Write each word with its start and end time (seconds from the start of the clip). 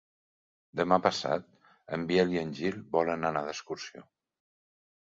Demà 0.79 0.97
passat 1.07 1.45
en 1.99 2.09
Biel 2.13 2.35
i 2.39 2.43
en 2.45 2.57
Gil 2.63 2.81
volen 2.99 3.31
anar 3.31 3.47
d'excursió. 3.51 4.07